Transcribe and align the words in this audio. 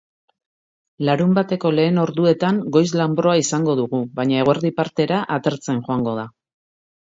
Larunbateko 1.09 1.71
lehen 1.79 1.99
orduetan 2.05 2.63
goiz-lanbroa 2.79 3.37
izango 3.43 3.77
dugu 3.83 4.01
baina 4.23 4.43
eguerdi 4.47 4.75
partera, 4.81 5.23
atertzen 5.39 5.87
joango 5.93 6.19
da. 6.25 6.29